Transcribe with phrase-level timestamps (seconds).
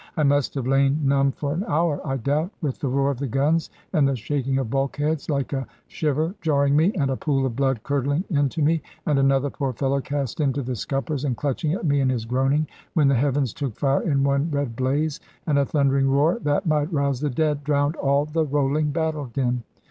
[0.17, 3.27] I must have lain numb for an hour, I doubt, with the roar of the
[3.27, 7.55] guns, and the shaking of bulkheads, like a shiver, jarring me, and a pool of
[7.55, 11.85] blood curdling into me, and another poor fellow cast into the scuppers and clutching at
[11.85, 15.65] me in his groaning, when the heavens took fire in one red blaze, and a
[15.67, 19.61] thundering roar, that might rouse the dead, drowned all the rolling battle din.